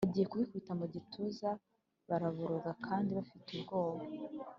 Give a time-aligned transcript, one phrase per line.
[0.05, 1.49] bagiye bikubita mu gituza,
[2.09, 4.03] baboroga kandi bafite ubwoba